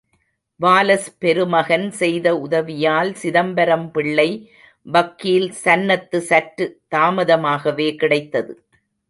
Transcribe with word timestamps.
Wallace 0.59 1.07
பெருமகன் 1.19 1.91
செய்த 1.91 2.35
உதவியால், 2.37 3.13
சிதம்பரம் 3.13 3.91
பிள்ளை 3.91 4.51
வக்கீல் 4.85 5.53
சன்னத்து 5.63 6.17
சற்றுத் 6.17 6.81
தாமதமாகவே 6.95 7.95
கிடைத்தது. 7.95 8.53